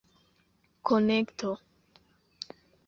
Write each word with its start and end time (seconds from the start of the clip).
konekto 0.85 1.53